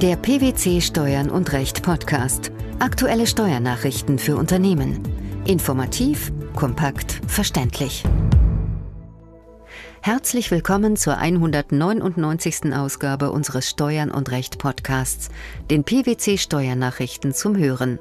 [0.00, 2.52] Der PwC Steuern und Recht Podcast.
[2.78, 5.02] Aktuelle Steuernachrichten für Unternehmen.
[5.44, 8.04] Informativ, kompakt, verständlich.
[10.00, 12.72] Herzlich willkommen zur 199.
[12.74, 15.30] Ausgabe unseres Steuern und Recht Podcasts,
[15.68, 17.98] den PwC Steuernachrichten zum Hören.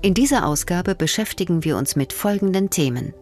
[0.00, 3.12] In dieser Ausgabe beschäftigen wir uns mit folgenden Themen.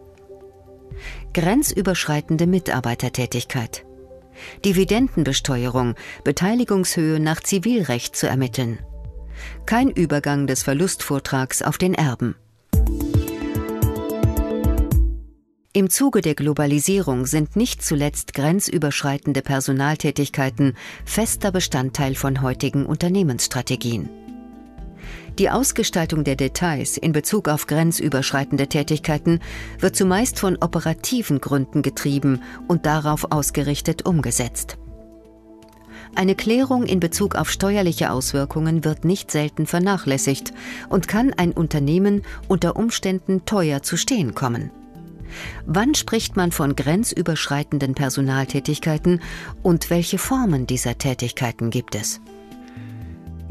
[1.33, 3.86] Grenzüberschreitende Mitarbeitertätigkeit.
[4.65, 8.79] Dividendenbesteuerung, Beteiligungshöhe nach Zivilrecht zu ermitteln.
[9.65, 12.35] Kein Übergang des Verlustvortrags auf den Erben.
[15.73, 20.73] Im Zuge der Globalisierung sind nicht zuletzt grenzüberschreitende Personaltätigkeiten
[21.05, 24.09] fester Bestandteil von heutigen Unternehmensstrategien.
[25.39, 29.39] Die Ausgestaltung der Details in Bezug auf grenzüberschreitende Tätigkeiten
[29.79, 34.79] wird zumeist von operativen Gründen getrieben und darauf ausgerichtet umgesetzt.
[36.15, 40.53] Eine Klärung in Bezug auf steuerliche Auswirkungen wird nicht selten vernachlässigt
[40.89, 44.71] und kann ein Unternehmen unter Umständen teuer zu stehen kommen.
[45.67, 49.21] Wann spricht man von grenzüberschreitenden Personaltätigkeiten
[49.61, 52.21] und welche Formen dieser Tätigkeiten gibt es?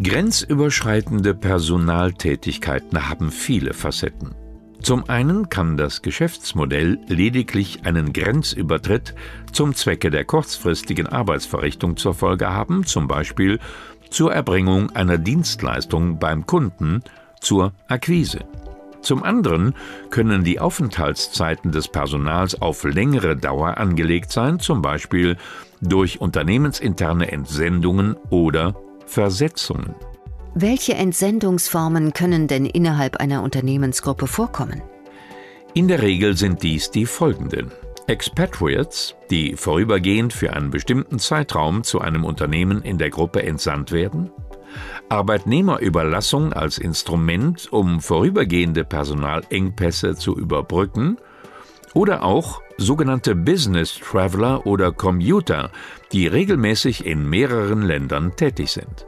[0.02, 4.34] Grenzüberschreitende Personaltätigkeiten haben viele Facetten.
[4.82, 9.14] Zum einen kann das Geschäftsmodell lediglich einen Grenzübertritt
[9.52, 13.58] zum Zwecke der kurzfristigen Arbeitsverrichtung zur Folge haben, zum Beispiel
[14.10, 17.02] zur Erbringung einer Dienstleistung beim Kunden,
[17.40, 18.40] zur Akquise.
[19.00, 19.74] Zum anderen
[20.10, 25.36] können die Aufenthaltszeiten des Personals auf längere Dauer angelegt sein, zum Beispiel
[25.80, 28.74] durch unternehmensinterne Entsendungen oder
[29.06, 29.94] Versetzungen.
[30.54, 34.82] Welche Entsendungsformen können denn innerhalb einer Unternehmensgruppe vorkommen?
[35.74, 37.70] In der Regel sind dies die folgenden.
[38.06, 44.30] Expatriates, die vorübergehend für einen bestimmten Zeitraum zu einem Unternehmen in der Gruppe entsandt werden,
[45.08, 51.18] Arbeitnehmerüberlassung als Instrument, um vorübergehende Personalengpässe zu überbrücken,
[51.96, 55.72] oder auch sogenannte Business Traveler oder Commuter,
[56.12, 59.06] die regelmäßig in mehreren Ländern tätig sind.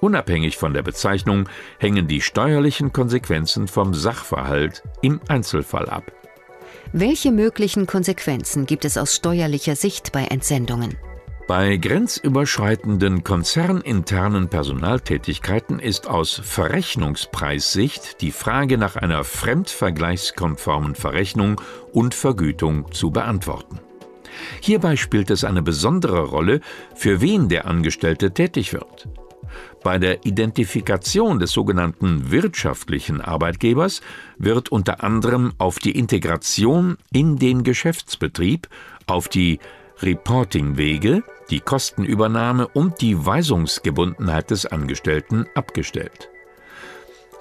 [0.00, 1.48] Unabhängig von der Bezeichnung
[1.78, 6.10] hängen die steuerlichen Konsequenzen vom Sachverhalt im Einzelfall ab.
[6.92, 10.96] Welche möglichen Konsequenzen gibt es aus steuerlicher Sicht bei Entsendungen?
[11.46, 21.60] Bei grenzüberschreitenden konzerninternen Personaltätigkeiten ist aus Verrechnungspreissicht die Frage nach einer fremdvergleichskonformen Verrechnung
[21.92, 23.78] und Vergütung zu beantworten.
[24.60, 26.60] Hierbei spielt es eine besondere Rolle,
[26.96, 29.08] für wen der Angestellte tätig wird.
[29.84, 34.00] Bei der Identifikation des sogenannten wirtschaftlichen Arbeitgebers
[34.36, 38.66] wird unter anderem auf die Integration in den Geschäftsbetrieb,
[39.06, 39.60] auf die
[40.02, 46.28] Reportingwege, die Kostenübernahme und die Weisungsgebundenheit des Angestellten abgestellt.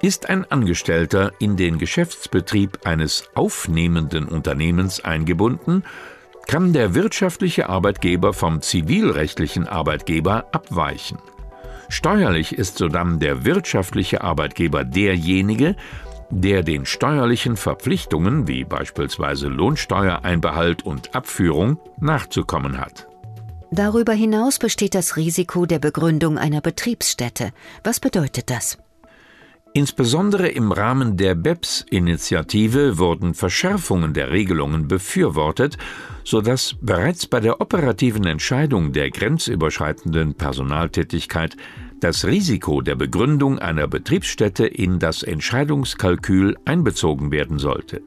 [0.01, 5.83] Ist ein Angestellter in den Geschäftsbetrieb eines aufnehmenden Unternehmens eingebunden,
[6.47, 11.17] kann der wirtschaftliche Arbeitgeber vom zivilrechtlichen Arbeitgeber abweichen.
[11.89, 15.75] Steuerlich ist sodann der wirtschaftliche Arbeitgeber derjenige,
[16.29, 23.07] der den steuerlichen Verpflichtungen wie beispielsweise Lohnsteuereinbehalt und Abführung nachzukommen hat.
[23.71, 27.51] Darüber hinaus besteht das Risiko der Begründung einer Betriebsstätte.
[27.83, 28.77] Was bedeutet das?
[29.73, 35.77] Insbesondere im Rahmen der BEPS-Initiative wurden Verschärfungen der Regelungen befürwortet,
[36.23, 41.57] sodass bereits bei der operativen Entscheidung der grenzüberschreitenden Personaltätigkeit
[41.99, 48.01] das Risiko der Begründung einer Betriebsstätte in das Entscheidungskalkül einbezogen werden sollte.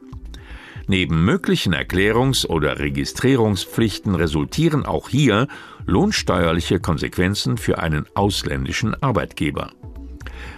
[0.90, 5.46] Neben möglichen Erklärungs- oder Registrierungspflichten resultieren auch hier
[5.84, 9.70] lohnsteuerliche Konsequenzen für einen ausländischen Arbeitgeber.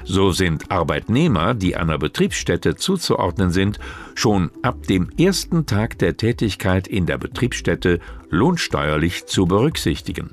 [0.05, 3.81] So sind Arbeitnehmer, die einer Betriebsstätte zuzuordnen sind,
[4.15, 7.99] schon ab dem ersten Tag der Tätigkeit in der Betriebsstätte
[8.29, 10.31] lohnsteuerlich zu berücksichtigen.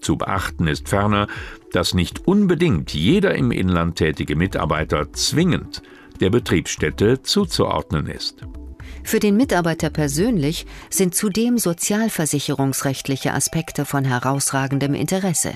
[0.00, 1.28] Zu beachten ist ferner,
[1.72, 5.82] dass nicht unbedingt jeder im Inland tätige Mitarbeiter zwingend
[6.20, 8.44] der Betriebsstätte zuzuordnen ist.
[9.10, 15.54] Für den Mitarbeiter persönlich sind zudem sozialversicherungsrechtliche Aspekte von herausragendem Interesse.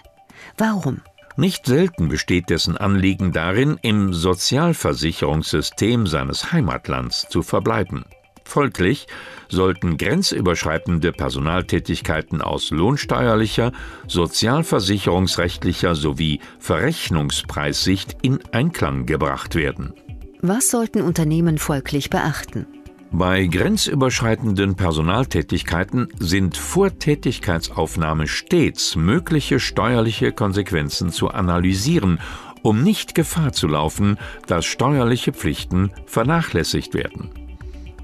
[0.59, 1.03] Warum?
[1.37, 8.05] Nicht selten besteht dessen Anliegen darin, im Sozialversicherungssystem seines Heimatlands zu verbleiben.
[8.43, 9.07] Folglich
[9.49, 13.71] sollten grenzüberschreitende Personaltätigkeiten aus lohnsteuerlicher,
[14.09, 19.93] sozialversicherungsrechtlicher sowie Verrechnungspreissicht in Einklang gebracht werden.
[20.41, 22.67] Was sollten Unternehmen folglich beachten?
[23.13, 32.19] Bei grenzüberschreitenden Personaltätigkeiten sind vor Tätigkeitsaufnahme stets mögliche steuerliche Konsequenzen zu analysieren,
[32.63, 37.31] um nicht Gefahr zu laufen, dass steuerliche Pflichten vernachlässigt werden.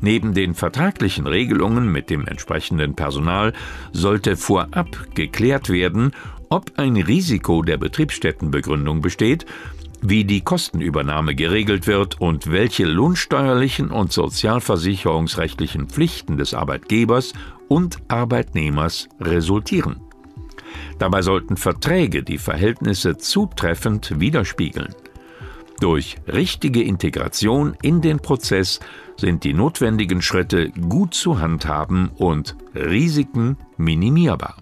[0.00, 3.52] Neben den vertraglichen Regelungen mit dem entsprechenden Personal
[3.92, 6.12] sollte vorab geklärt werden,
[6.48, 9.46] ob ein Risiko der Betriebsstättenbegründung besteht
[10.02, 17.32] wie die Kostenübernahme geregelt wird und welche lohnsteuerlichen und sozialversicherungsrechtlichen Pflichten des Arbeitgebers
[17.68, 20.00] und Arbeitnehmers resultieren.
[20.98, 24.94] Dabei sollten Verträge die Verhältnisse zutreffend widerspiegeln.
[25.80, 28.80] Durch richtige Integration in den Prozess
[29.16, 34.56] sind die notwendigen Schritte gut zu handhaben und Risiken minimierbar.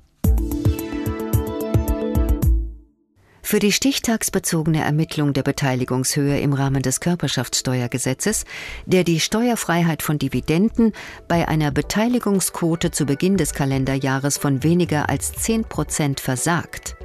[3.49, 8.45] Für die stichtagsbezogene Ermittlung der Beteiligungshöhe im Rahmen des Körperschaftssteuergesetzes,
[8.85, 10.93] der die Steuerfreiheit von Dividenden
[11.29, 16.97] bei einer Beteiligungsquote zu Beginn des Kalenderjahres von weniger als 10 Prozent versagt,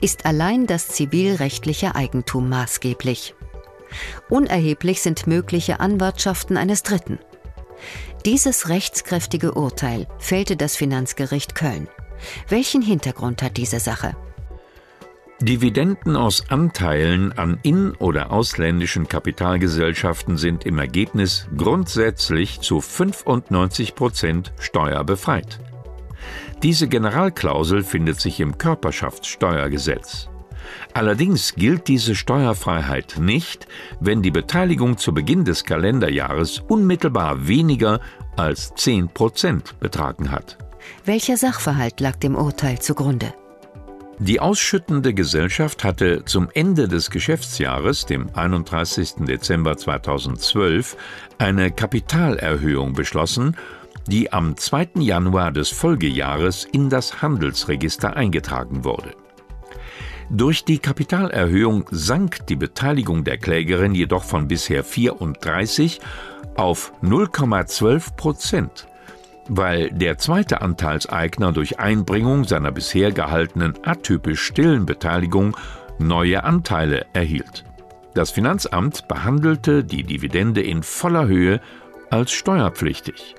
[0.00, 3.34] ist allein das zivilrechtliche Eigentum maßgeblich.
[4.30, 7.18] Unerheblich sind mögliche Anwartschaften eines Dritten.
[8.24, 11.88] Dieses rechtskräftige Urteil fällte das Finanzgericht Köln.
[12.48, 14.14] Welchen Hintergrund hat diese Sache?
[15.40, 24.52] Dividenden aus Anteilen an in- oder ausländischen Kapitalgesellschaften sind im Ergebnis grundsätzlich zu 95 Prozent
[24.58, 25.60] steuerbefreit.
[26.64, 30.28] Diese Generalklausel findet sich im Körperschaftssteuergesetz.
[30.92, 33.68] Allerdings gilt diese Steuerfreiheit nicht,
[34.00, 38.00] wenn die Beteiligung zu Beginn des Kalenderjahres unmittelbar weniger
[38.36, 40.58] als 10 Prozent betragen hat.
[41.04, 43.32] Welcher Sachverhalt lag dem Urteil zugrunde?
[44.20, 49.14] Die ausschüttende Gesellschaft hatte zum Ende des Geschäftsjahres, dem 31.
[49.20, 50.96] Dezember 2012,
[51.38, 53.56] eine Kapitalerhöhung beschlossen,
[54.08, 54.88] die am 2.
[54.96, 59.14] Januar des Folgejahres in das Handelsregister eingetragen wurde.
[60.30, 66.00] Durch die Kapitalerhöhung sank die Beteiligung der Klägerin jedoch von bisher 34
[66.56, 68.87] auf 0,12 Prozent
[69.48, 75.56] weil der zweite Anteilseigner durch Einbringung seiner bisher gehaltenen atypisch stillen Beteiligung
[75.98, 77.64] neue Anteile erhielt.
[78.14, 81.60] Das Finanzamt behandelte die Dividende in voller Höhe
[82.10, 83.34] als steuerpflichtig.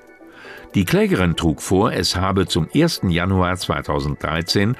[0.74, 3.02] Die Klägerin trug vor, es habe zum 1.
[3.08, 4.76] Januar 2013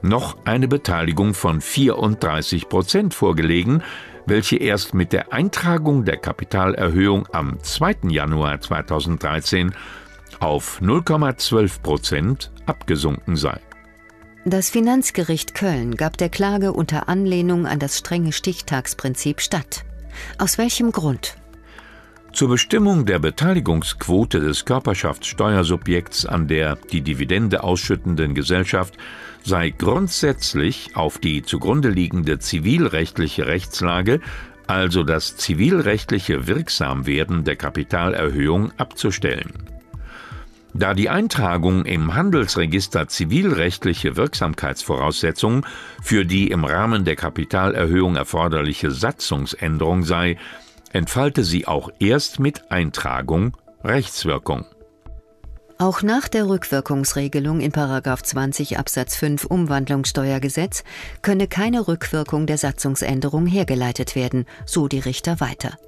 [0.00, 3.82] noch eine Beteiligung von 34 Prozent vorgelegen,
[4.26, 8.08] welche erst mit der Eintragung der Kapitalerhöhung am 2.
[8.08, 9.74] Januar 2013
[10.44, 13.58] auf 0,12 Prozent abgesunken sei.
[14.44, 19.84] Das Finanzgericht Köln gab der Klage unter Anlehnung an das strenge Stichtagsprinzip statt.
[20.38, 21.38] Aus welchem Grund?
[22.34, 28.98] Zur Bestimmung der Beteiligungsquote des Körperschaftssteuersubjekts an der die Dividende ausschüttenden Gesellschaft
[29.44, 34.20] sei grundsätzlich auf die zugrunde liegende zivilrechtliche Rechtslage,
[34.66, 39.73] also das zivilrechtliche Wirksamwerden der Kapitalerhöhung, abzustellen.
[40.76, 45.64] Da die Eintragung im Handelsregister zivilrechtliche Wirksamkeitsvoraussetzung
[46.02, 50.36] für die im Rahmen der Kapitalerhöhung erforderliche Satzungsänderung sei,
[50.92, 54.66] entfalte sie auch erst mit Eintragung Rechtswirkung.
[55.78, 60.82] Auch nach der Rückwirkungsregelung in 20 Absatz 5 Umwandlungssteuergesetz
[61.22, 65.78] könne keine Rückwirkung der Satzungsänderung hergeleitet werden, so die Richter weiter.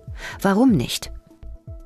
[0.40, 1.12] Warum nicht?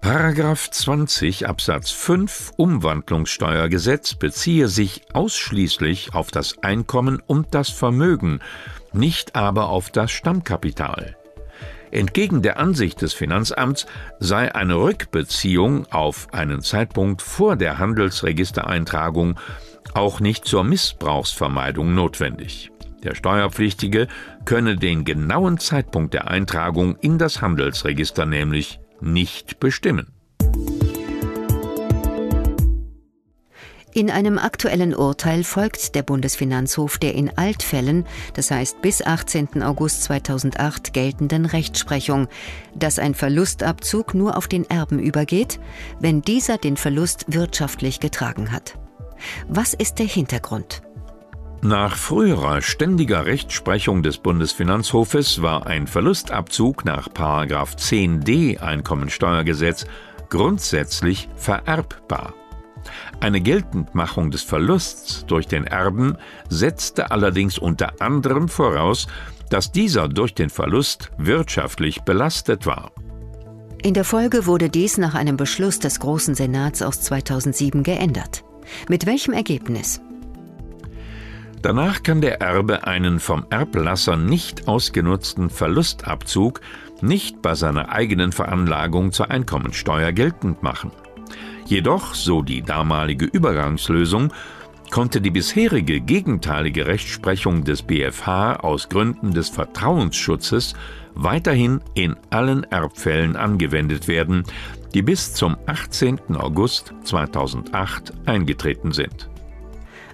[0.00, 8.40] Paragraph 20 Absatz 5 Umwandlungssteuergesetz beziehe sich ausschließlich auf das Einkommen und das Vermögen,
[8.94, 11.16] nicht aber auf das Stammkapital.
[11.90, 13.86] Entgegen der Ansicht des Finanzamts
[14.18, 19.38] sei eine Rückbeziehung auf einen Zeitpunkt vor der Handelsregistereintragung
[19.92, 22.70] auch nicht zur Missbrauchsvermeidung notwendig.
[23.02, 24.08] Der Steuerpflichtige
[24.46, 30.08] könne den genauen Zeitpunkt der Eintragung in das Handelsregister nämlich nicht bestimmen.
[33.92, 39.64] In einem aktuellen Urteil folgt der Bundesfinanzhof der in Altfällen, das heißt bis 18.
[39.64, 42.28] August 2008 geltenden Rechtsprechung,
[42.76, 45.58] dass ein Verlustabzug nur auf den Erben übergeht,
[45.98, 48.78] wenn dieser den Verlust wirtschaftlich getragen hat.
[49.48, 50.82] Was ist der Hintergrund?
[51.62, 59.84] Nach früherer ständiger Rechtsprechung des Bundesfinanzhofes war ein Verlustabzug nach 10d Einkommensteuergesetz
[60.30, 62.32] grundsätzlich vererbbar.
[63.20, 66.16] Eine Geltendmachung des Verlusts durch den Erben
[66.48, 69.06] setzte allerdings unter anderem voraus,
[69.50, 72.92] dass dieser durch den Verlust wirtschaftlich belastet war.
[73.82, 78.44] In der Folge wurde dies nach einem Beschluss des Großen Senats aus 2007 geändert.
[78.88, 80.00] Mit welchem Ergebnis?
[81.62, 86.60] Danach kann der Erbe einen vom Erblasser nicht ausgenutzten Verlustabzug
[87.02, 90.90] nicht bei seiner eigenen Veranlagung zur Einkommensteuer geltend machen.
[91.66, 94.32] Jedoch, so die damalige Übergangslösung,
[94.90, 100.74] konnte die bisherige gegenteilige Rechtsprechung des BfH aus Gründen des Vertrauensschutzes
[101.14, 104.44] weiterhin in allen Erbfällen angewendet werden,
[104.94, 106.36] die bis zum 18.
[106.36, 109.29] August 2008 eingetreten sind.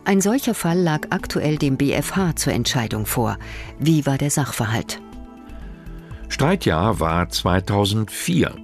[0.06, 3.38] Ein solcher Fall lag aktuell dem BfH zur Entscheidung vor.
[3.80, 5.00] Wie war der Sachverhalt?
[6.28, 8.54] Streitjahr war 2004.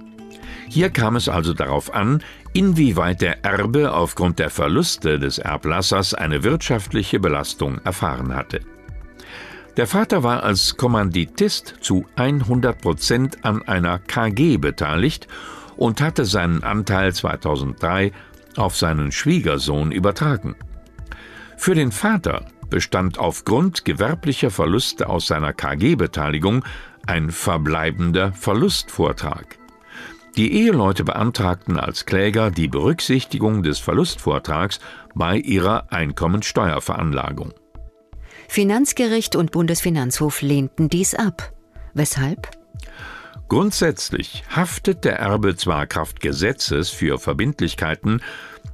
[0.69, 2.23] Hier kam es also darauf an,
[2.53, 8.61] inwieweit der Erbe aufgrund der Verluste des Erblassers eine wirtschaftliche Belastung erfahren hatte.
[9.75, 15.27] Der Vater war als Kommanditist zu 100 Prozent an einer KG beteiligt
[15.75, 18.13] und hatte seinen Anteil 2003
[18.55, 20.55] auf seinen Schwiegersohn übertragen.
[21.63, 26.65] Für den Vater bestand aufgrund gewerblicher Verluste aus seiner KG-Beteiligung
[27.07, 29.57] ein verbleibender Verlustvortrag.
[30.35, 34.81] Die Eheleute beantragten als Kläger die Berücksichtigung des Verlustvortrags
[35.15, 37.53] bei ihrer Einkommensteuerveranlagung.
[38.49, 41.53] Finanzgericht und Bundesfinanzhof lehnten dies ab.
[41.93, 42.62] Weshalb?
[43.49, 48.21] Grundsätzlich haftet der Erbe zwar Kraft Gesetzes für Verbindlichkeiten,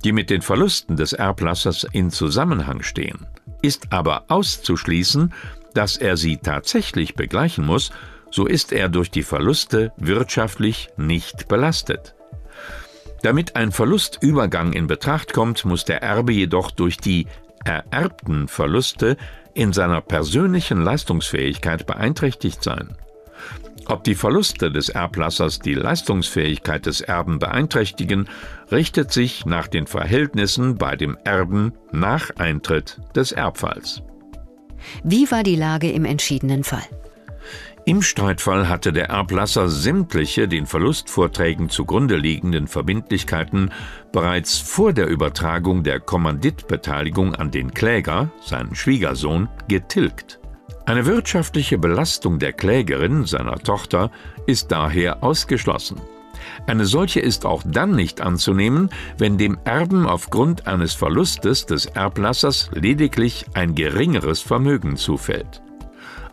[0.04, 3.28] die mit den Verlusten des Erblassers in Zusammenhang stehen,
[3.62, 5.34] ist aber auszuschließen,
[5.74, 7.92] dass er sie tatsächlich begleichen muss,
[8.32, 12.16] so ist er durch die Verluste wirtschaftlich nicht belastet.
[13.22, 17.28] Damit ein Verlustübergang in Betracht kommt, muss der Erbe jedoch durch die
[17.66, 19.18] ererbten Verluste
[19.54, 22.96] in seiner persönlichen Leistungsfähigkeit beeinträchtigt sein.
[23.90, 28.30] Ob die Verluste des Erblassers die Leistungsfähigkeit des Erben beeinträchtigen,
[28.72, 34.04] richtet sich nach den Verhältnissen bei dem Erben nach Eintritt des Erbfalls.
[35.04, 36.88] Wie war die Lage im entschiedenen Fall?
[37.86, 43.72] Im Streitfall hatte der Erblasser sämtliche den Verlustvorträgen zugrunde liegenden Verbindlichkeiten
[44.12, 50.40] bereits vor der Übertragung der Kommanditbeteiligung an den Kläger, seinen Schwiegersohn, getilgt.
[50.90, 54.10] Eine wirtschaftliche Belastung der Klägerin, seiner Tochter,
[54.48, 56.02] ist daher ausgeschlossen.
[56.66, 62.72] Eine solche ist auch dann nicht anzunehmen, wenn dem Erben aufgrund eines Verlustes des Erblassers
[62.74, 65.62] lediglich ein geringeres Vermögen zufällt.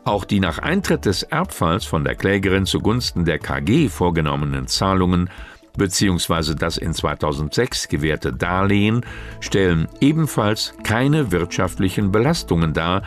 [0.04, 5.28] Auch die nach Eintritt des Erbfalls von der Klägerin zugunsten der KG vorgenommenen Zahlungen
[5.76, 6.54] bzw.
[6.54, 9.04] das in 2006 gewährte Darlehen
[9.40, 13.02] stellen ebenfalls keine wirtschaftlichen Belastungen dar,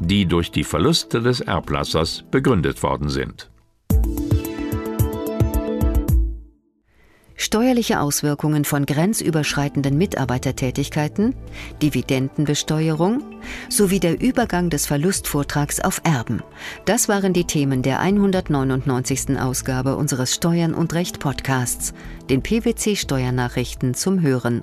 [0.00, 3.50] die durch die Verluste des Erblassers begründet worden sind.
[7.40, 11.36] Steuerliche Auswirkungen von grenzüberschreitenden Mitarbeitertätigkeiten,
[11.80, 13.22] Dividendenbesteuerung
[13.68, 16.42] sowie der Übergang des Verlustvortrags auf Erben.
[16.84, 19.38] Das waren die Themen der 199.
[19.38, 21.94] Ausgabe unseres Steuern und Recht Podcasts,
[22.28, 24.62] den PwC Steuernachrichten zum Hören